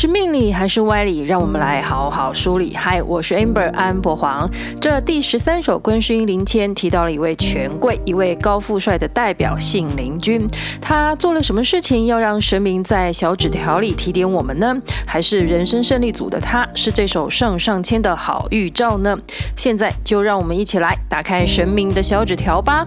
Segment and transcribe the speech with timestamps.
[0.00, 1.24] 是命理还是歪理？
[1.24, 2.72] 让我们来好好梳理。
[2.72, 4.48] 嗨，我是 Amber 安博黄。
[4.80, 10.46] 这第十三首观世音灵签提到了一位权贵，一位高富帅的代表信陵君。
[10.80, 14.72] 他做了什么事情要让神明在小纸条里提点我们呢？
[15.04, 19.18] 还是人生胜利组的他是这首上上签的好预兆呢？
[19.56, 22.86] 现在就让我们一起来打开神明的小纸条吧。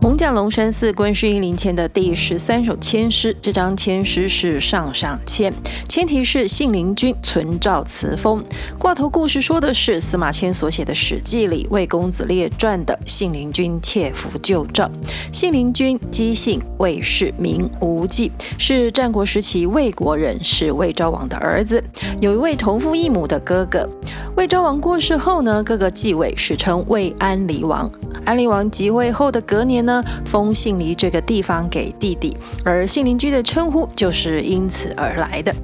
[0.00, 5.52] 艋舺龙山寺观世音灵签的第十三首签诗，这张签诗是上上签，
[5.90, 8.42] 签题是信陵君存照辞封。
[8.78, 14.90] 挂头故事说的是司马迁所写的《史记》里魏公子列传的信陵君窃符救赵。
[15.34, 21.84] 信陵君姬姓，魏氏，名无忌，是战国时期魏国人，是魏昭王的儿子，
[22.22, 23.86] 有一位同父异母的哥哥。
[24.34, 27.90] 魏昭王过世后呢，哥哥继位，史称魏安离王。
[28.24, 29.89] 安离王即位后的隔年呢，
[30.24, 35.54] 封信离这个地方给弟弟，而信陵君的称呼就是因此而来的。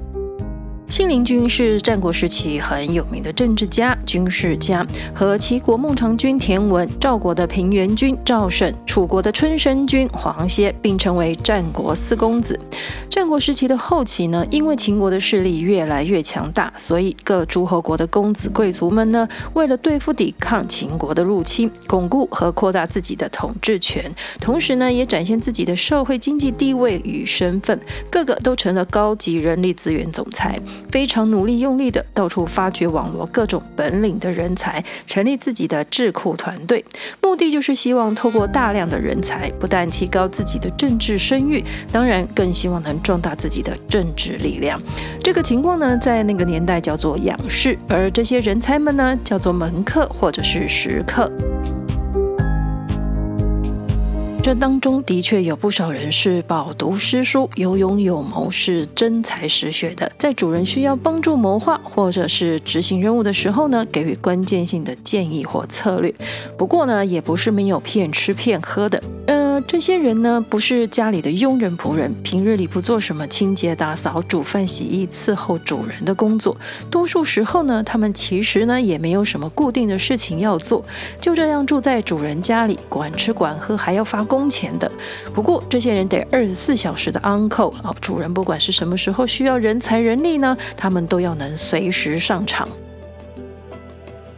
[0.89, 12.57] 信陵君是战国时期很有名的政治家、军事家，和齐国孟尝君田文、赵国的平原君赵胜、楚国的春申君黄歇并称为战国四公子。
[13.09, 27.77] 战国时期的后期呢，因为秦国的势力越来越强大，所以各诸侯国的公子贵族们呢，为了对付抵抗秦国的入侵，巩固和扩大自己的统治权，同时呢，也展现自己的社会经济地位与身份，
[28.09, 30.57] 个个都成了高级人力资源总裁。
[30.91, 36.83] 非常努力用力的到处发掘网罗各种本领的人才，成立自己的智库团队，
[37.21, 44.81] 目的就是希望透过大量的人才，不但提高自己的政治声誉，当然更希望能壮大自己的政治力量。
[45.21, 51.31] 这个情况呢，在那个年代叫做养士，而这些人才们呢，叫做门客或者是食客。
[54.47, 66.15] 这当中的确有不少人是饱读诗书、有勇有谋，是真才实学的，在主人需要帮助谋划或者是执行任务的时候呢，给予关键性的建议或策略。
[66.57, 69.03] 不过呢，也不是没有骗吃骗喝的。
[69.25, 76.55] 嗯这些人呢，不是家里的佣人仆人，平日里不做什么清洁打扫、煮饭洗衣、伺候主人的工作。
[76.91, 80.83] 多数时候呢，他们其实呢也没有什么固定的事情要做，
[81.19, 84.91] 就这样住在主人家里，管吃管喝，还要发工钱的。
[85.33, 92.67] 不过这些人得二十四小时的 uncle 啊，主人不管是什么时候需要人才人力呢，他们都要能随时上场。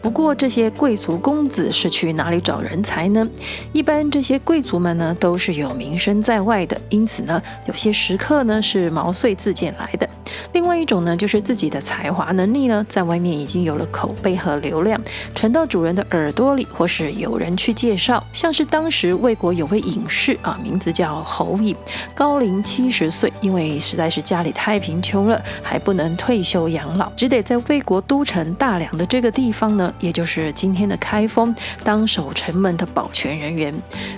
[0.01, 3.27] 不过这些贵族公子是去哪里找人才呢？
[3.73, 10.09] 一般这些贵族们呢都是有名声在外的，因此呢有些食客呢是毛遂自荐来的。
[10.53, 14.99] 另外一种呢就是自己的才华能力呢在外面已经有了口碑和流量，
[15.35, 18.23] 传到主人的耳朵里，或是有人去介绍。
[18.31, 21.75] 像是当时魏国有位隐士啊，名字叫侯颖，
[22.15, 29.93] 高龄七十岁，因为实在是家里太贫穷了，还不能退休养老，只得在魏国都城大梁的这个地方呢。
[29.99, 31.53] 也就是今天的开封，
[31.83, 33.73] 当守城门的保全人员。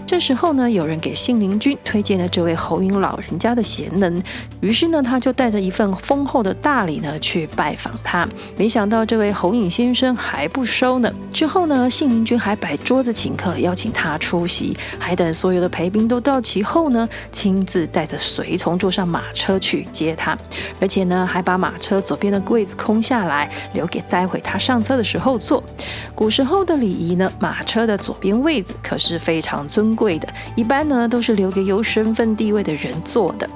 [0.05, 4.21] 这时候呢，有人给信陵君推荐了这位侯颖老人家的贤能，
[4.59, 8.27] 于是呢，他就带着一份丰厚的大礼呢去拜访他。
[8.57, 11.11] 没想到这位侯颖先生还不收呢。
[11.31, 20.37] 之后呢，信陵君还摆桌子请客，邀请他出席，还等所有的陪宾都到齐后呢，亲自带着随从坐上马车去接他，
[20.79, 25.63] 而且呢，还把马车左边的柜子空下来，留给待会他上车的时候坐。
[26.13, 33.49] 古时候的礼仪呢，马车的左边位子可是非常尊贵的，一般呢都是留给有身份地位的人坐的。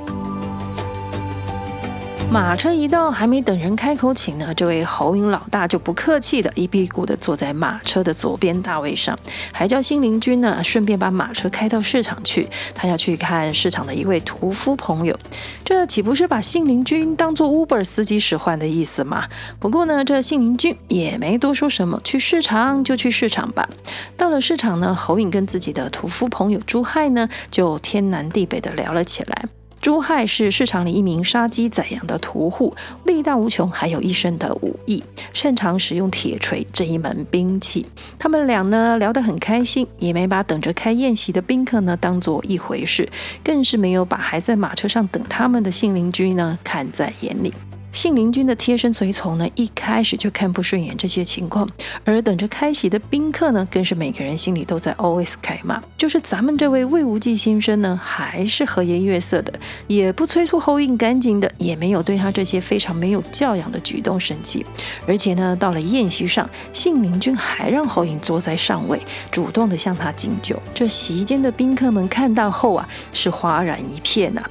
[2.35, 9.17] 马车一到，还没等人开口请呢，这位侯颖老大就不客气的一屁股的坐在马车的左边大位上，
[9.53, 15.17] 还叫信陵君呢顺便把马车开到市场去，他要去看市场的一位屠夫朋友。
[15.63, 19.29] 这岂不是把信陵君当做 Uber 司机使唤的意思吗？
[19.57, 23.69] 不过呢，这信陵君也没多说什么，去市场就去市场吧。
[24.17, 29.45] 到了市场呢，侯颖跟自己的屠夫朋友朱亥呢，就天南地北的聊了起来。
[29.85, 37.85] 朱亥是市场里一名杀鸡宰羊的屠户，力大无穷，还有一身的武艺，擅长使用铁锤这一门兵器。
[38.17, 43.07] 他们俩呢聊得很开心，也没把等着开宴席的宾客呢当做一回事，
[43.43, 47.53] 更是没有把还在马车上等他们的信陵君呢看在眼里。
[47.95, 51.65] 信陵君的贴身随从呢，一开始就看不顺眼这些情况，
[52.03, 59.53] 而等着开席的宾客呢，更是每个人心里都在 OS 开骂，就是咱们这位魏无忌先生呢，还是和颜悦色的，
[59.87, 64.65] 也不催促侯颖赶紧的，也没有对他这些非常没有教养的举动生气，
[65.07, 69.01] 而且呢，到了宴席上，信陵君还让侯颖坐在上位，
[69.31, 74.43] 主动的向他敬酒，这席间的宾客们看到后啊，是哗然一片呐、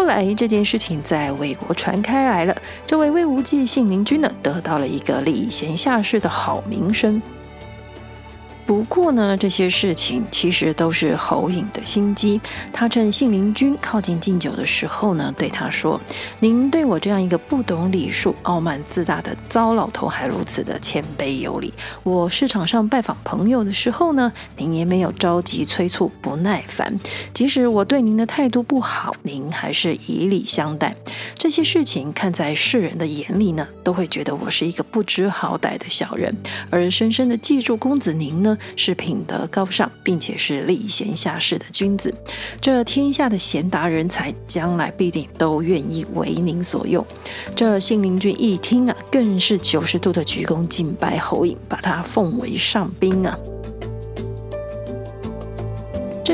[0.00, 2.56] 后来这件事情在魏国传开来了，
[2.86, 7.20] 这位魏无忌信陵君呢，得到了一个礼贤下士的好名声。
[8.70, 12.40] 不过呢，这些事情其实都是侯颖的心机。
[12.72, 16.00] 他趁信陵君靠近敬酒的时候呢，对他说
[16.38, 21.74] ：“您对我这样一个不懂礼数、傲慢自大的糟老头还如此的谦卑有礼。
[22.04, 26.96] 我市场上拜访朋友的时候呢，您也没有着急催促、不耐烦。
[27.34, 30.94] 即使我对您的态度不好，您还是以礼相待。
[31.34, 36.32] 这些事情看在世人的眼里呢，都会觉得我是一个不知好歹的小人，
[36.70, 42.12] 而深深的记住公子您呢。”是品德高尚，并且是礼贤下士的君子，
[42.60, 47.04] 这天下的贤达人才，将来必定都愿意为您所用。
[47.54, 53.38] 这信陵君一听啊，更是九十度的鞠躬敬拜侯颖，把他奉为上宾啊。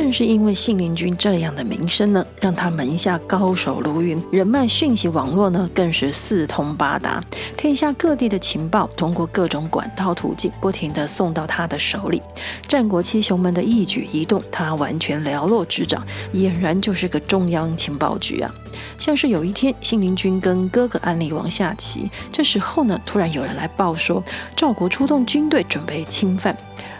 [0.03, 7.19] 正是因为信陵君这样的名声呢，让他门下高手如云，人脉讯息网络呢更是四通八达，
[7.57, 12.21] 天下各地的情报通过各种管道途径，不停地送到他的手里。
[12.69, 18.55] 战国七雄们的一举一动，他完全了落指掌，俨然就是个中央情报局啊！
[18.99, 24.23] 像是有一天，信陵君跟哥哥安陵王下棋，这时候呢，突然有人来报说，
[24.55, 26.55] 赵国出动军队准备侵犯。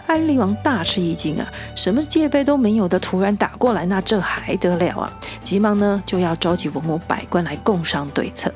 [0.07, 5.19] 安陵王大吃一惊啊，什么戒备都没有的突然打过来，那这还得了啊？
[5.41, 8.51] 急忙呢就要召集文武百官来共商对策。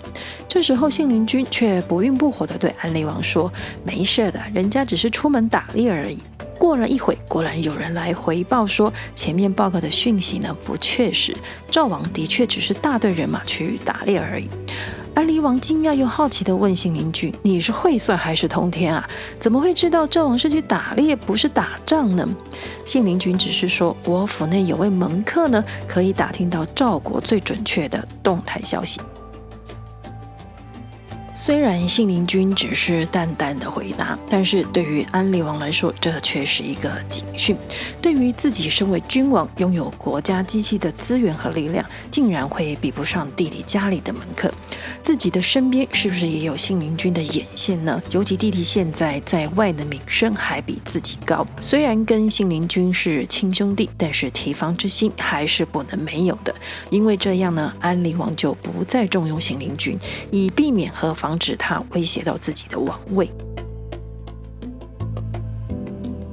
[0.47, 3.51] 这时候信陵君却不温不火地对安陵王说
[3.85, 6.17] ：“没事的，人家只是出门打猎而已。”
[6.57, 11.35] 过了一会，果然有人来回报说，前面报告的讯息呢不确实，
[11.69, 14.47] 赵王的确只是大队人马去打猎而已。
[15.13, 19.07] 而黎王惊讶又好奇地问信陵君：“你是会算还是通天啊？
[19.37, 22.27] 怎么会知道赵王是去打猎，不是打仗呢？”
[22.85, 29.01] 信陵君只是说：“我府内有位门客呢，可以打听到赵国最准确的动态消息。”
[31.43, 37.57] 虽然信陵君只是淡淡的回答，但是对于安陵王来说，这却是一个警讯。
[37.99, 44.53] 对于自己身为君王，拥有国家机器的资源和力量，竟然会比不上弟弟家里的门客，
[45.01, 47.99] 自己的身边是不是也有信陵君的眼线呢？
[48.11, 56.53] 尤其弟弟现在在外的名声还比自己高，虽然跟信陵君是亲兄弟，但是提防之心还是不能没有的。
[56.91, 59.97] 因为这样呢，安陵王就不再重用信陵君，
[60.29, 61.30] 以避免和防。
[61.31, 63.31] 防止他威胁到自己的王位。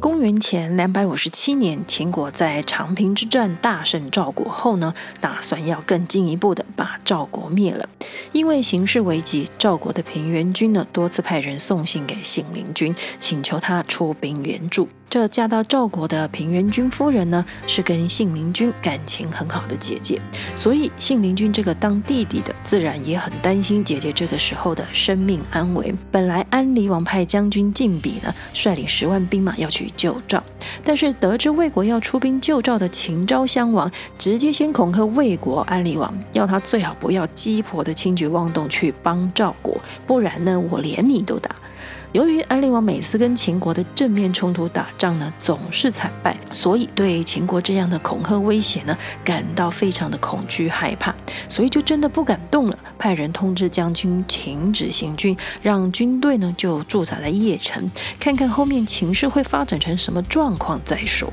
[0.00, 7.89] 公元前两百五十七年，秦国在长平之战大胜赵国后呢，打算要更进一步的把赵国灭了。
[8.31, 14.89] 因为形势危急，赵国的平原君呢多次派人送信给信陵君，请求他出兵援助。
[15.11, 20.21] 这嫁到赵国的平原君夫人呢，是跟信陵君感情很好的姐姐，
[20.55, 25.95] 所以信陵君这个当弟弟的，自然也很担心姐姐这个时候的生命安危。
[26.12, 30.43] 本来安陵王派将军晋鄙呢，率领十万兵马要去救赵，
[30.85, 39.76] 但是得知魏国要出兵救赵的秦昭襄王，直接先恐吓魏国安陵王，要他最好不要鸡婆的轻举妄动去帮赵国，
[40.06, 41.50] 不然呢，我连你都打。
[42.13, 51.15] 由于安陵王每次跟秦国的正面冲突打仗呢，总是惨败，所以对秦国这样的恐吓威胁呢，感到非常的恐惧害怕，
[51.50, 61.31] 所以就真的不敢动了，派人通知将军停止行军，让军队呢就驻扎在邺城，看看后面情势会发展成什么状况再说。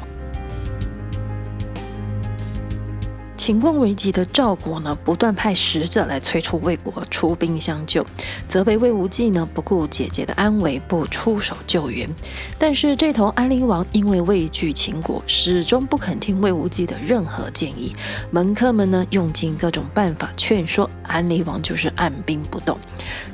[3.46, 8.04] 情况危急的赵国呢，不断派使者来催促魏国出兵相救，
[8.48, 12.10] 责备魏无忌呢不顾姐姐的安危，不出手救援。
[12.58, 17.96] 但是这头安陵王因为畏惧秦国，始终不肯听魏无忌的任何建议。
[18.32, 22.76] 门客们呢用尽各种办法劝说安陵王，就是按兵不动。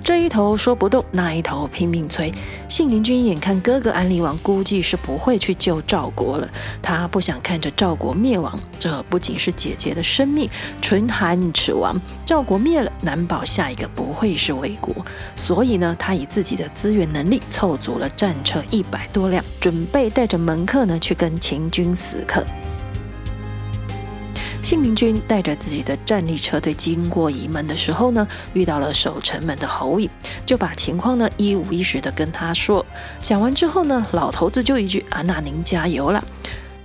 [0.03, 2.29] 这一头说不动，那一头拼命催。
[2.67, 6.49] 信陵君眼看哥哥安陵王估计是不会去救赵国了，
[6.81, 8.59] 他不想看着赵国灭亡。
[8.77, 10.00] 这不仅是姐姐的。
[10.01, 10.50] 生命
[10.81, 14.96] 唇寒齿亡，赵国灭了，难保下一个不会是魏国。
[15.36, 22.43] 所以呢，他以自己的资源能力凑足了战车一百多辆，准备带着门客呢去跟秦军死磕。
[24.63, 30.08] 信陵君带着自己的战力车队经过颐门的时候呢，遇到了守城门的侯颖，
[30.46, 32.86] 就把情况呢一五一十的跟他说。
[33.24, 36.24] 讲完之后呢，老头子就一句啊，那您加油了。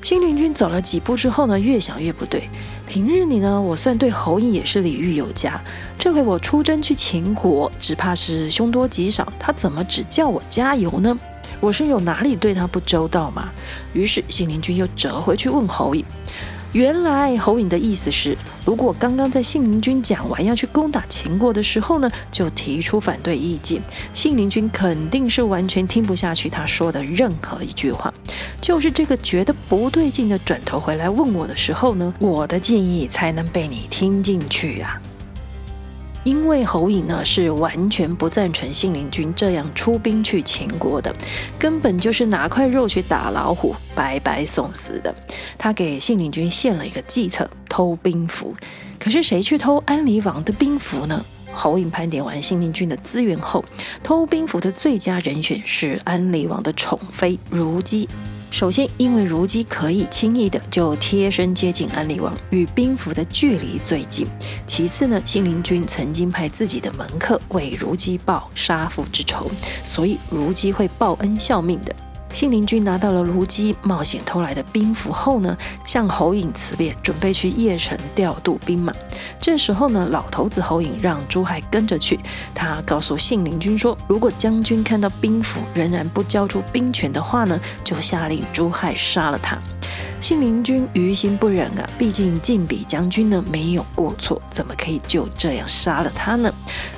[0.01, 2.49] 信陵君走了几步之后呢，越想越不对。
[2.87, 5.61] 平日里呢，我算对侯颖也是礼遇有加，
[5.99, 9.31] 这回我出征去秦国，只怕是凶多吉少。
[9.38, 11.19] 他怎么只叫我加油呢？
[11.61, 13.49] 我是有哪里对他不周到嘛？
[13.93, 16.05] 于是信陵君又折回去问侯颖。
[16.76, 23.80] 原来侯颖的意思是，如果刚刚在信陵君讲完要去攻打秦国的时候呢，就提出反对意见，
[24.12, 28.12] 信陵君肯定是完全听不下去他说的任何一句话。
[28.61, 35.00] 就是这个觉得不对劲的转头回来问我的时候呢，我的建议才能被你听进去啊。
[36.26, 41.14] 因为侯颖呢是完全不赞成信陵君这样出兵去秦国的，
[41.56, 45.14] 根本就是拿块肉去打老虎，白白送死的。
[45.56, 48.52] 他给信陵君献了一个计策，偷兵符。
[48.99, 51.25] 可是谁去偷安陵王的兵符呢？
[51.54, 53.64] 侯颖盘点完信陵君的资源后，
[54.02, 58.09] 偷兵符的最佳人选是安陵王的宠妃如姬。
[58.57, 64.27] 首先，因为如姬可以轻易的就贴身接近安陵王，与兵符的距离最近。
[64.67, 69.51] 其次呢，信陵君曾经派自己的门客为如姬报杀父之仇，
[69.85, 71.95] 所以如姬会报恩效命的。
[72.37, 78.93] 信陵君拿到了卢基冒险偷来的兵符后呢，向侯颖辞别，准备去邺城调度兵马。
[79.40, 82.21] 这时候呢，老头子侯颖让朱亥跟着去。
[82.55, 89.57] 他告诉信陵君说，如果将军看到兵符仍然不交出兵权的话呢，就下令朱亥杀了他。
[90.19, 96.53] 信陵君于心不忍啊，毕竟晋鄙将军呢没有过错，怎么可以就这样杀了他呢？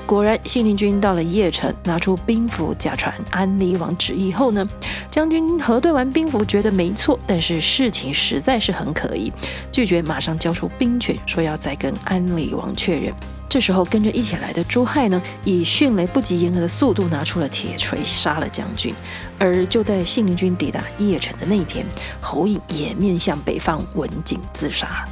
[0.07, 4.67] 果然，信陵君到了邺城，拿出兵符假传安陵王旨意后呢，
[5.11, 9.33] 将军核对完兵符，觉得没错，但是事情实在是很可疑，
[9.71, 13.13] 拒绝马上交出兵权，说要再跟安陵王确认。
[13.49, 18.95] 这时候跟着一起来的朱亥呢，以迅雷不及掩耳的速度拿出了铁锤，杀了将军。
[19.38, 21.87] 而就在信陵君抵达邺城的那一天，
[22.21, 25.05] 侯颖也面向北方刎颈自杀。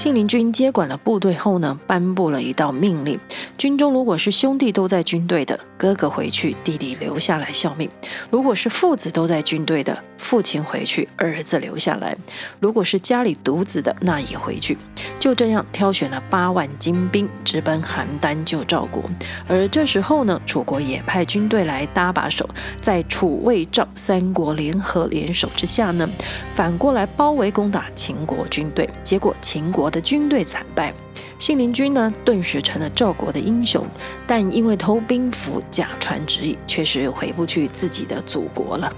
[0.00, 3.20] 信陵君接管了部队后呢，颁布了一道命令：
[3.58, 7.86] 军中如果是兄弟都在军队的，哥哥回去，弟弟留下来效命；
[8.30, 12.16] 如果是父子都在军队的，父亲回去，儿子留下来；
[12.60, 14.78] 如果是家里独子的，那也回去。
[15.18, 19.02] 就这样挑选了八万精兵，直奔邯郸救赵国。
[19.46, 22.48] 而这时候呢，楚国也派军队来搭把手，
[22.80, 26.08] 在楚、魏、赵三国联合联手之下呢，
[26.54, 28.88] 反过来包围攻打秦国军队。
[29.04, 30.94] 结果秦国的军队惨败，
[31.38, 33.86] 信陵君呢顿时成了赵国的英雄，
[34.26, 38.90] 但因为偷兵符、假传旨意，却是回不去自己的祖国了。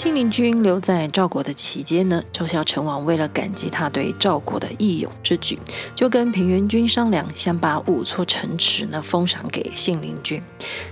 [0.00, 5.58] 信陵君留在赵国的期间呢，赵孝成王为了感激他对赵国的义勇之举，
[5.94, 10.42] 就跟平原君商量，想把五座城池呢封赏给信陵君。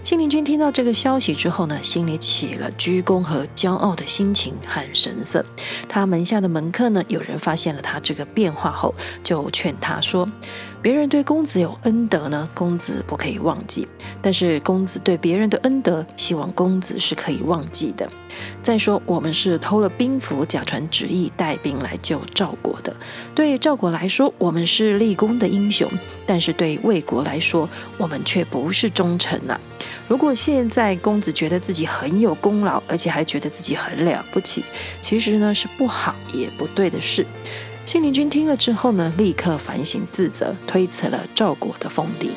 [0.04, 5.42] 信陵君听到这个消息之后呢，心里起了鞠躬和骄傲的心情和神色。
[5.88, 10.28] 他门下的门客呢，有人发现了他这个变化后，就劝他说。
[10.80, 13.86] 别人对公子有恩德呢，公子不可以忘记；
[14.22, 18.08] 但是公子对别人的恩德，希望公子是可以忘记的。
[18.62, 22.94] 再说，我们是偷了兵符，假传旨意，带兵来救赵国的。
[23.34, 25.88] 对赵国来说，我们是立功的英雄；
[26.24, 29.58] 但是对魏国来说，我们却不是忠臣呐。
[30.06, 34.64] 如果现在公子觉得自己很有功劳，而且还觉得自己很了不起，
[35.00, 37.26] 其实呢是不好也不对的事。
[37.88, 42.32] 信陵君听了之后呢，立刻反省自责，推辞了赵国的封地。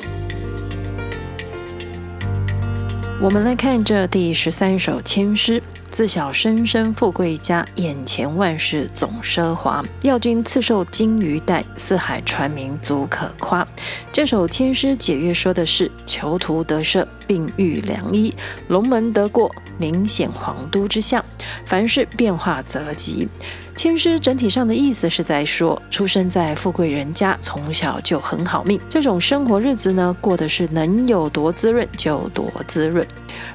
[3.20, 9.84] 我们来看这第十三首千诗：自小生身富贵家，眼前万事总奢华。
[10.00, 13.68] 要君赐寿金鱼袋，四海传名足可夸。
[14.10, 18.34] 这首千诗解约说的是囚徒得赦，并遇良医，
[18.68, 21.22] 龙门得过，明显皇都之相，
[21.66, 23.28] 凡事变化则吉。
[23.74, 33.06] 谦师整体上的意思是在说，出生在富贵人家，从小就很好命，这种生活日子呢，过的是能有多滋润就多滋润。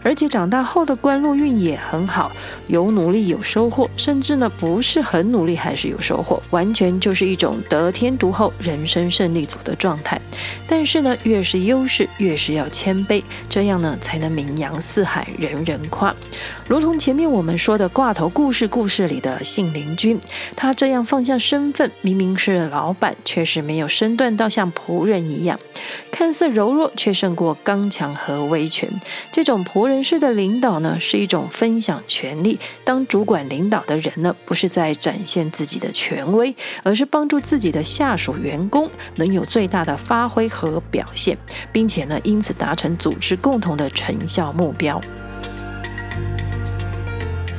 [0.03, 2.31] 而且长大后的官禄运也很好，
[2.67, 10.19] 有努力有收获，甚至呢不是很努力还是有收获，完全就是一种得天独厚、人生胜利组的状态。
[10.67, 16.13] 但是呢，越是优势，越是要谦卑，这样呢才能名扬四海，人人夸。
[16.67, 20.19] 如同前面我们说的挂头故事故事里的信陵君，
[20.55, 25.59] 他这样放下身份，明明是老板，却是没有身段到像仆人一样，
[26.11, 28.89] 看似柔弱，却胜过刚强和威权。
[29.31, 32.57] 这种仆人式的领导呢，是一种分享权力。
[32.85, 41.37] 当主管领导的人呢，不是在展现自己的权威，而是帮助自己的下属员工能有最大的发挥和表现，
[41.71, 45.01] 并且呢，因此达成组织共同的成效目标。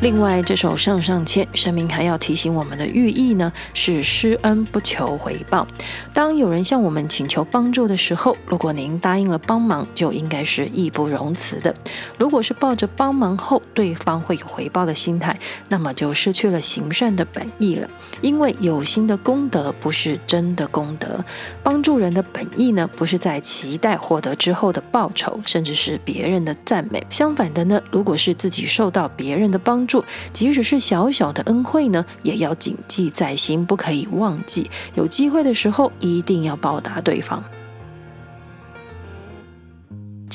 [0.01, 5.67] 另外，这首上上签，神明还要提醒我们的寓意呢，是施恩不求回报。
[6.15, 11.75] 当有人向我们请求帮助的时候，如果您答应了帮忙，就应该是义不容辞的。
[12.17, 15.37] 如果是抱着帮忙后对方会有回报的心态，
[15.69, 17.91] 那么就失去了行善的本意了。
[18.21, 21.25] 因为有心的功德不是真的功德，
[21.65, 27.05] 帮助人的本意呢，不是在期待获得之后的报酬，甚至是别人的赞美。
[27.11, 34.71] 相反的呢，如果是自己受到别人的帮助，即使是小小的恩惠呢，也要谨记在心，不可以忘记。
[34.95, 37.43] 有机会的时候，一定要报答对方。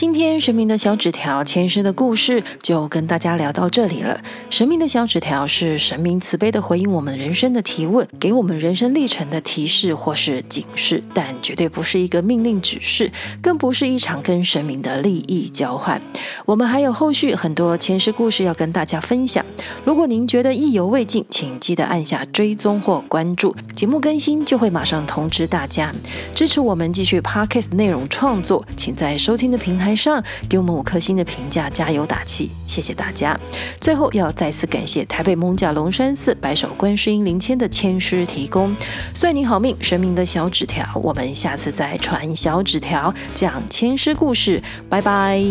[0.03, 4.19] 今天神明的小纸条前世的故事就跟大家聊到这里了。
[4.49, 13.09] 神明的小纸条是神明慈悲的回应我们人生的提问，给我们人生历程的提示或是警示，但绝对不是一个命令指示，
[13.41, 16.01] 更不是一场跟神明的利益交换。
[16.45, 19.45] 我们还有后续很多前世故事要跟大家分享。
[19.85, 25.95] 如果您觉得意犹未尽，请记得按下追踪或关注，节目更新就会马上通知大家。
[26.35, 29.92] 支持我们继续 Podcast 内容创作，请在收听的平台。
[29.95, 33.39] 上给我们五颗星的评价，加油打气，谢谢大家。
[33.79, 38.75] 最后要再次感谢台北艋舺龙山寺白首观世音灵签的签师提供，
[39.13, 45.41] 算你好命，神明的小纸条，我们下次再传小纸条，讲签师故事，拜拜。